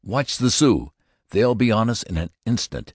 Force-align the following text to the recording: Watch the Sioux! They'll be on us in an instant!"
Watch 0.03 0.39
the 0.39 0.49
Sioux! 0.49 0.91
They'll 1.29 1.53
be 1.53 1.71
on 1.71 1.87
us 1.87 2.01
in 2.01 2.17
an 2.17 2.31
instant!" 2.43 2.89